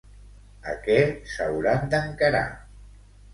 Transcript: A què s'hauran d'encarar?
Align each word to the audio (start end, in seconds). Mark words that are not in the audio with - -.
A 0.71 0.71
què 0.87 0.95
s'hauran 1.33 1.85
d'encarar? 1.93 2.43